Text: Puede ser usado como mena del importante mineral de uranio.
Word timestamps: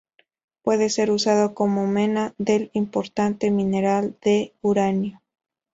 Puede 0.63 0.89
ser 0.89 1.11
usado 1.11 1.53
como 1.53 1.85
mena 1.85 2.33
del 2.39 2.71
importante 2.73 3.51
mineral 3.51 4.17
de 4.23 4.51
uranio. 4.63 5.21